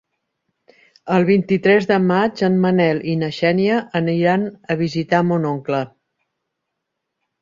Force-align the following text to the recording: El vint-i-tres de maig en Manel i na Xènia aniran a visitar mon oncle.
El 1.17 1.25
vint-i-tres 1.27 1.87
de 1.91 1.99
maig 2.05 2.41
en 2.49 2.57
Manel 2.63 3.03
i 3.13 3.15
na 3.25 3.29
Xènia 3.41 3.77
aniran 4.03 4.49
a 4.73 4.79
visitar 4.81 5.21
mon 5.33 5.47
oncle. 5.55 5.83